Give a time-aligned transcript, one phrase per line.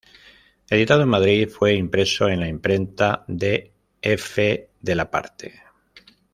[0.71, 4.71] Editado en Madrid fue impreso en la imprenta de F.
[4.79, 5.61] de la Parte.